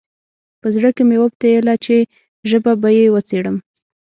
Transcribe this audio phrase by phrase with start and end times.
[0.61, 1.95] په زړه کې مې وپتېیله چې
[2.49, 3.57] ژبه به یې وڅېړم.